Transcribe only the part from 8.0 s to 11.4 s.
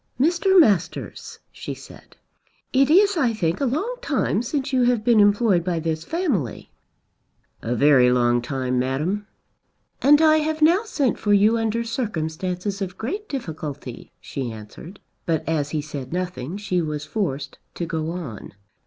long time, Madam." "And I have now sent for